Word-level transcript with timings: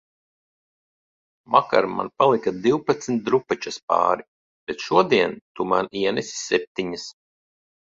Vakar 1.55 1.87
man 1.97 2.09
palika 2.21 2.53
divpadsmit 2.63 3.21
drupačas 3.29 3.79
pāri, 3.93 4.27
bet 4.73 4.87
šodien 4.89 5.39
tu 5.55 5.71
man 5.75 5.93
ienesi 6.03 6.43
septiņas 6.43 7.09